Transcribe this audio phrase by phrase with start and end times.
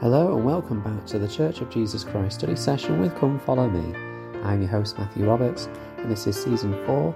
[0.00, 3.68] Hello and welcome back to the Church of Jesus Christ study session with Come Follow
[3.68, 3.94] Me.
[4.42, 5.68] I'm your host Matthew Roberts,
[5.98, 7.14] and this is season 4,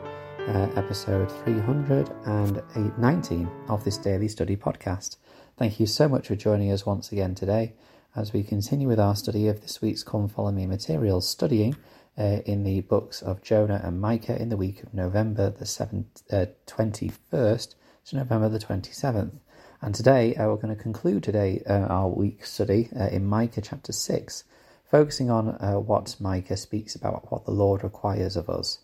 [0.48, 5.16] uh, episode 319 of this daily study podcast.
[5.56, 7.72] Thank you so much for joining us once again today
[8.14, 11.76] as we continue with our study of this week's Come Follow Me materials, studying
[12.18, 16.22] uh, in the books of Jonah and Micah in the week of November the 7th,
[16.30, 17.76] uh, 21st
[18.08, 19.38] to November the 27th.
[19.84, 23.60] And today uh, we're going to conclude today uh, our week study uh, in Micah
[23.60, 24.44] chapter 6,
[24.90, 28.78] focusing on uh, what Micah speaks about, what the Lord requires of us.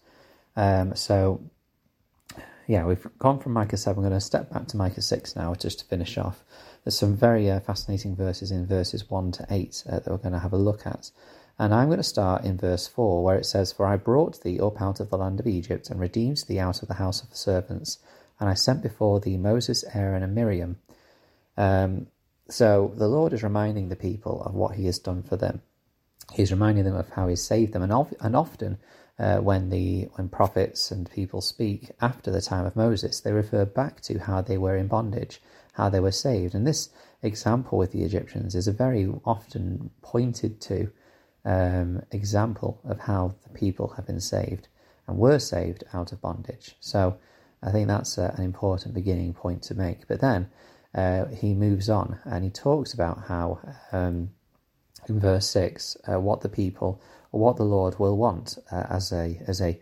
[0.56, 1.40] Um, so,
[2.66, 3.96] yeah, we've gone from Micah 7.
[3.96, 6.44] We're going to step back to Micah 6 now just to finish off.
[6.84, 10.34] There's some very uh, fascinating verses in verses 1 to 8 uh, that we're going
[10.34, 11.10] to have a look at.
[11.58, 14.60] And I'm going to start in verse 4, where it says, For I brought thee
[14.60, 17.30] up out of the land of Egypt, and redeemed thee out of the house of
[17.30, 18.00] the servants.
[18.38, 20.76] And I sent before thee Moses, Aaron, and Miriam.
[21.56, 22.06] Um,
[22.48, 25.62] so the Lord is reminding the people of what He has done for them.
[26.32, 28.78] He's reminding them of how He saved them, and, of, and often
[29.18, 33.64] uh, when the when prophets and people speak after the time of Moses, they refer
[33.64, 35.42] back to how they were in bondage,
[35.74, 36.54] how they were saved.
[36.54, 36.88] And this
[37.22, 40.90] example with the Egyptians is a very often pointed to
[41.44, 44.68] um, example of how the people have been saved
[45.06, 46.76] and were saved out of bondage.
[46.80, 47.18] So
[47.62, 50.08] I think that's a, an important beginning point to make.
[50.08, 50.48] But then
[50.94, 53.60] uh, he moves on and he talks about how,
[53.92, 54.30] um,
[55.08, 59.40] in verse 6, uh, what the people what the Lord will want uh, as a
[59.46, 59.80] as a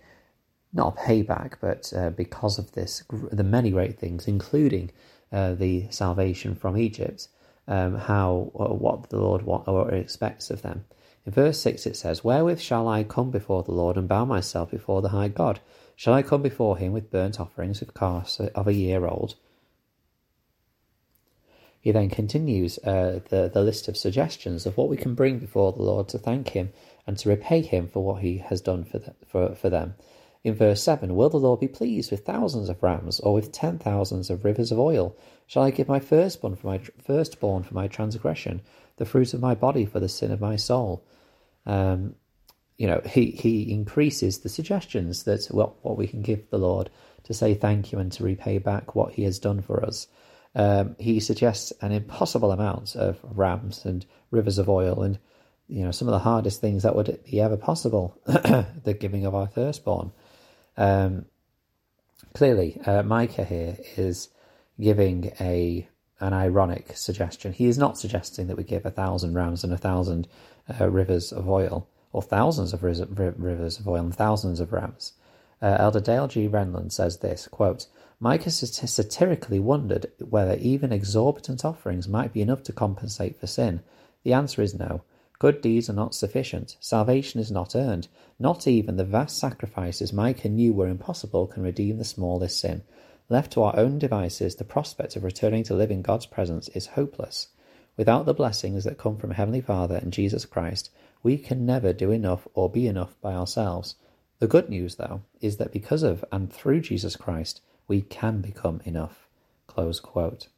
[0.73, 4.91] not a payback, but uh, because of this, the many great things, including
[5.33, 7.28] uh, the salvation from Egypt,
[7.67, 10.84] um, how what the Lord want, or expects of them.
[11.25, 14.70] In verse 6 it says, Wherewith shall I come before the Lord and bow myself
[14.70, 15.61] before the high God?
[15.97, 19.37] Shall I come before him with burnt offerings with calves of a year old?
[21.81, 25.73] He then continues uh, the, the list of suggestions of what we can bring before
[25.73, 26.71] the Lord to thank Him
[27.06, 29.94] and to repay Him for what He has done for, the, for, for them.
[30.44, 33.78] In verse 7, Will the Lord be pleased with thousands of rams or with ten
[33.78, 35.16] thousands of rivers of oil?
[35.47, 38.62] Shall I give my firstborn for my firstborn for my transgression,
[38.97, 41.05] the fruit of my body for the sin of my soul?
[41.66, 42.15] Um,
[42.77, 46.91] you know, he, he increases the suggestions that what, what we can give the Lord
[47.25, 50.06] to say thank you and to repay back what he has done for us.
[50.54, 55.19] Um, he suggests an impossible amount of rams and rivers of oil and
[55.69, 59.34] you know some of the hardest things that would be ever possible the giving of
[59.34, 60.12] our firstborn.
[60.76, 61.26] Um,
[62.34, 64.28] clearly uh, micah here is
[64.81, 65.88] giving a
[66.20, 67.53] an ironic suggestion.
[67.53, 70.26] He is not suggesting that we give a thousand rams and a thousand
[70.80, 75.12] uh, rivers of oil or thousands of rivers of oil and thousands of rams.
[75.60, 76.48] Uh, elder dale g.
[76.48, 77.86] Renlund says this quote
[78.21, 83.81] Micah satirically wondered whether even exorbitant offerings might be enough to compensate for sin.
[84.25, 85.03] The answer is no.
[85.39, 86.77] Good deeds are not sufficient.
[86.81, 88.09] Salvation is not earned.
[88.41, 92.83] Not even the vast sacrifices Micah knew were impossible can redeem the smallest sin.
[93.28, 96.87] Left to our own devices, the prospect of returning to live in God's presence is
[96.87, 97.49] hopeless.
[97.97, 100.91] Without the blessings that come from Heavenly Father and Jesus Christ,
[101.23, 103.95] we can never do enough or be enough by ourselves.
[104.41, 108.81] The good news, though, is that because of and through Jesus Christ, we can become
[108.84, 109.26] enough.
[109.66, 110.49] Close quote.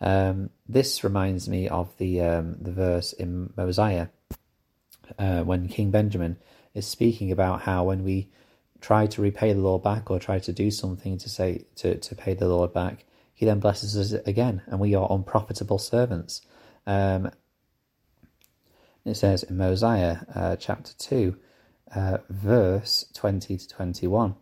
[0.00, 4.08] Um, this reminds me of the um, the verse in Mosiah
[5.18, 6.36] uh, when King Benjamin
[6.74, 8.28] is speaking about how when we
[8.80, 12.14] try to repay the Lord back or try to do something to say to, to
[12.14, 16.42] pay the Lord back, he then blesses us again, and we are unprofitable servants.
[16.86, 17.30] Um,
[19.04, 21.36] it says in Mosiah uh, chapter 2,
[21.94, 24.34] uh, verse 20 to 21.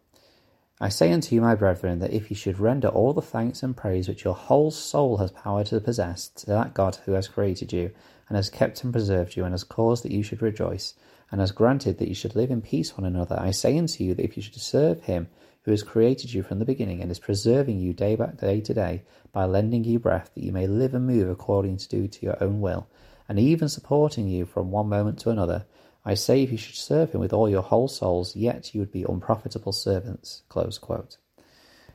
[0.83, 3.77] I say unto you, my brethren, that if ye should render all the thanks and
[3.77, 7.73] praise which your whole soul has power to possess to that God who has created
[7.73, 7.93] you,
[8.29, 10.95] and has kept and preserved you, and has caused that you should rejoice,
[11.31, 14.13] and has granted that you should live in peace one another, I say unto you
[14.15, 15.29] that if you should serve him
[15.63, 18.75] who has created you from the beginning, and is preserving you day by day to
[18.75, 22.27] day, by lending you breath, that you may live and move according to do to
[22.27, 22.89] your own will,
[23.29, 25.65] and even supporting you from one moment to another,
[26.05, 28.93] I say if you should serve him with all your whole souls, yet you would
[28.93, 30.43] be unprofitable servants.
[30.49, 31.17] Close quote.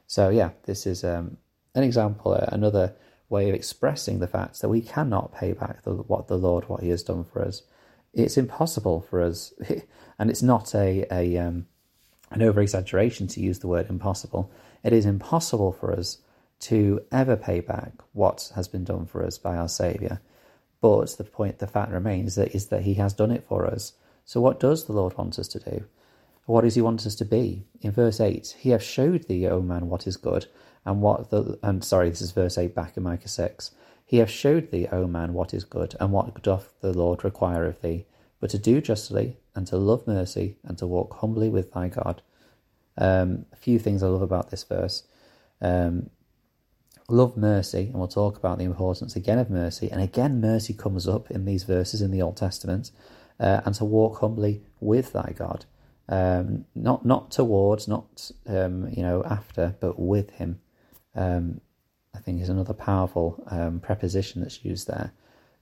[0.07, 1.37] So yeah, this is um,
[1.75, 2.95] an example, uh, another
[3.29, 6.81] way of expressing the fact that we cannot pay back the, what the Lord, what
[6.81, 7.63] He has done for us.
[8.13, 9.53] It's impossible for us,
[10.19, 11.67] and it's not a, a um,
[12.31, 14.51] an over exaggeration to use the word impossible.
[14.83, 16.19] It is impossible for us
[16.61, 20.21] to ever pay back what has been done for us by our Saviour.
[20.81, 23.93] But the point, the fact remains that is that He has done it for us.
[24.25, 25.85] So what does the Lord want us to do?
[26.45, 27.65] What does He want us to be?
[27.81, 30.45] In verse eight, He hath showed thee, O man, what is good,
[30.85, 33.71] and what the and sorry, this is verse eight back in Micah six.
[34.05, 37.65] He hath showed thee, O man, what is good, and what doth the Lord require
[37.65, 38.05] of thee,
[38.39, 42.21] but to do justly, and to love mercy, and to walk humbly with thy God.
[42.97, 45.03] Um, a few things I love about this verse.
[45.61, 46.09] Um,
[47.09, 49.89] love mercy, and we'll talk about the importance again of mercy.
[49.91, 52.91] And again, mercy comes up in these verses in the Old Testament,
[53.39, 55.65] uh, and to walk humbly with thy God,
[56.09, 60.59] um, not not towards, not um, you know after, but with Him.
[61.15, 61.61] Um,
[62.13, 65.11] I think is another powerful um, preposition that's used there.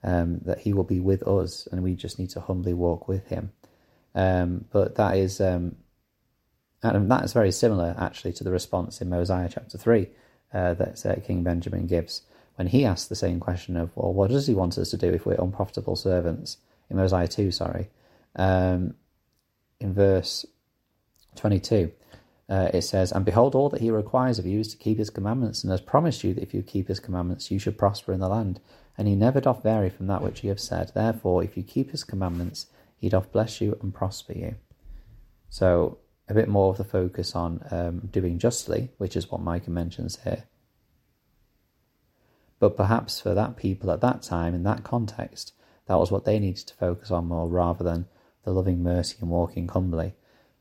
[0.03, 3.27] Um, that he will be with us, and we just need to humbly walk with
[3.27, 3.51] him.
[4.13, 5.75] Um, but that is, and
[6.83, 10.09] that is very similar actually to the response in Mosiah chapter three
[10.55, 12.21] uh, that uh, King Benjamin gives
[12.55, 15.13] when he asks the same question of, well, what does he want us to do
[15.13, 16.57] if we're unprofitable servants?
[16.89, 17.89] In Mosiah two, sorry,
[18.35, 18.95] um,
[19.79, 20.45] in verse
[21.35, 21.91] twenty-two
[22.47, 25.09] uh, it says, And behold, all that he requires of you is to keep his
[25.09, 28.19] commandments, and has promised you that if you keep his commandments, you should prosper in
[28.19, 28.59] the land.
[28.97, 30.91] And he never doth vary from that which he hath said.
[30.93, 32.67] Therefore, if you keep his commandments,
[32.97, 34.55] he doth bless you and prosper you.
[35.49, 39.71] So, a bit more of the focus on um, doing justly, which is what Micah
[39.71, 40.43] mentions here.
[42.59, 45.53] But perhaps for that people at that time, in that context,
[45.87, 48.07] that was what they needed to focus on more rather than
[48.43, 50.13] the loving mercy and walking humbly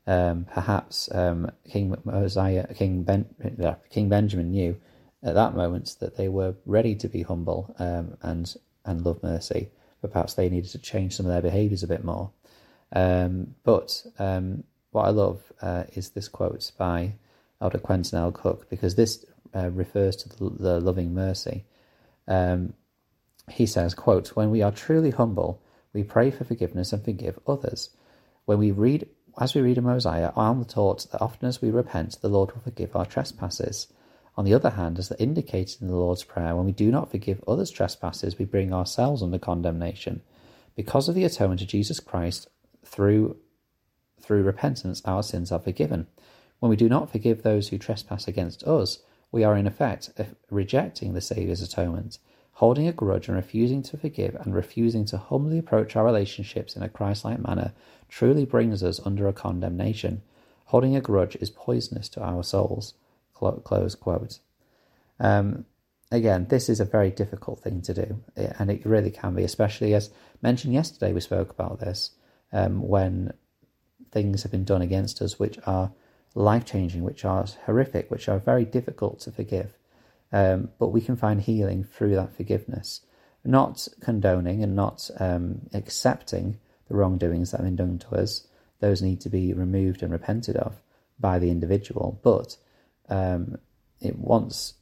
[0.07, 3.25] um, perhaps um, King Mosiah, King ben,
[3.63, 4.79] uh, King Benjamin knew
[5.23, 9.69] at that moment that they were ready to be humble um, and and love mercy,
[10.01, 12.31] but perhaps they needed to change some of their behaviours a bit more.
[12.93, 14.63] Um, but um,
[14.95, 17.15] what I love uh, is this quote by
[17.61, 18.31] Elder Quentin L.
[18.31, 21.65] Cook because this uh, refers to the, the loving mercy.
[22.27, 22.73] Um,
[23.51, 25.61] he says, "quote When we are truly humble,
[25.93, 27.89] we pray for forgiveness and forgive others."
[28.45, 29.07] When we read
[29.37, 32.53] as we read in Mosiah, I am taught that often as we repent, the Lord
[32.53, 33.87] will forgive our trespasses.
[34.37, 37.43] On the other hand, as indicated in the Lord's Prayer, when we do not forgive
[37.47, 40.21] others' trespasses, we bring ourselves under condemnation.
[40.75, 42.47] Because of the atonement of Jesus Christ,
[42.85, 43.37] through,
[44.19, 46.07] through repentance, our sins are forgiven.
[46.59, 48.99] When we do not forgive those who trespass against us,
[49.31, 50.09] we are in effect
[50.49, 52.19] rejecting the Saviour's atonement,
[52.53, 56.83] holding a grudge and refusing to forgive and refusing to humbly approach our relationships in
[56.83, 57.73] a Christ like manner
[58.07, 60.21] truly brings us under a condemnation.
[60.65, 62.93] Holding a grudge is poisonous to our souls.
[63.33, 64.39] Close quote.
[65.19, 65.65] Um,
[66.11, 69.93] again, this is a very difficult thing to do, and it really can be, especially
[69.93, 70.09] as
[70.41, 71.11] mentioned yesterday.
[71.11, 72.11] We spoke about this
[72.53, 73.33] um, when
[74.15, 75.91] things have been done against us which are
[76.33, 79.77] life changing, which are horrific, which are very difficult to forgive.
[80.31, 83.01] Um, but we can find healing through that forgiveness,
[83.43, 86.57] not condoning and not um, accepting
[86.87, 88.47] the wrongdoings that have been done to us,
[88.79, 90.81] those need to be removed and repented of
[91.19, 92.19] by the individual.
[92.23, 92.55] But
[93.09, 93.57] um,
[93.99, 94.75] it once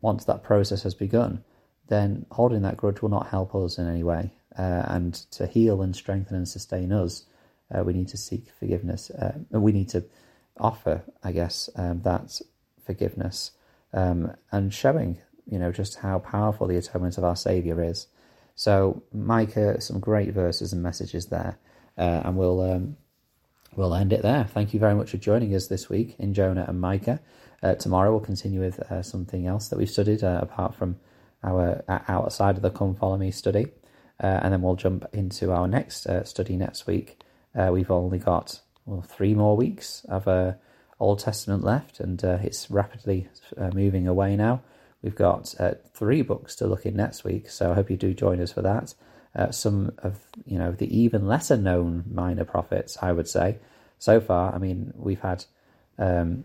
[0.00, 1.44] once that process has begun,
[1.86, 4.32] then holding that grudge will not help us in any way.
[4.58, 7.24] Uh, and to heal and strengthen and sustain us,
[7.74, 9.10] uh, we need to seek forgiveness.
[9.10, 10.04] Uh, we need to
[10.58, 12.40] offer, I guess, um, that
[12.84, 13.52] forgiveness
[13.92, 18.06] um, and showing, you know, just how powerful the atonement of our Saviour is.
[18.54, 21.58] So, Micah, some great verses and messages there,
[21.96, 22.96] uh, and we'll um,
[23.74, 24.44] we'll end it there.
[24.44, 27.20] Thank you very much for joining us this week in Jonah and Micah.
[27.62, 30.96] Uh, tomorrow we'll continue with uh, something else that we've studied uh, apart from
[31.44, 33.66] our uh, outside of the Come Follow Me study,
[34.22, 37.20] uh, and then we'll jump into our next study next week.
[37.54, 40.26] We've only got well three more weeks of
[40.98, 43.28] Old Testament left, and it's rapidly
[43.72, 44.62] moving away now.
[45.02, 48.14] We've got uh, three books to look in next week, so I hope you do
[48.14, 48.94] join us for that.
[49.34, 53.58] Uh, some of you know the even lesser known minor prophets, I would say.
[53.98, 55.44] So far, I mean, we've had
[55.98, 56.44] um,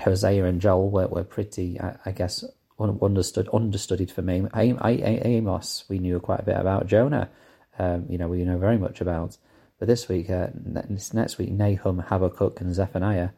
[0.00, 2.44] Hosea and Joel were, were pretty, I, I guess,
[2.78, 4.46] understood understudied for me.
[4.54, 6.86] Amos, we knew quite a bit about.
[6.86, 7.28] Jonah,
[7.78, 9.36] um, you know, we know very much about.
[9.78, 10.48] But this week, uh,
[11.12, 13.30] next week, Nahum, Habakkuk, and Zephaniah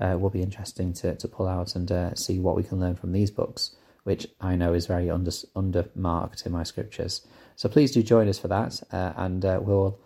[0.00, 2.96] uh, will be interesting to, to pull out and uh, see what we can learn
[2.96, 7.26] from these books which I know is very under undermarked in my scriptures.
[7.56, 9.98] So please do join us for that, uh, and uh, we'll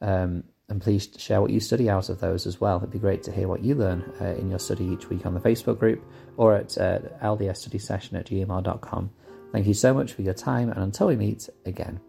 [0.00, 2.78] um, and please share what you study out of those as well.
[2.78, 5.34] It'd be great to hear what you learn uh, in your study each week on
[5.34, 6.04] the Facebook group
[6.36, 9.10] or at uh, ldsstudysession at gmail.com.
[9.52, 12.00] Thank you so much for your time, and until we meet again.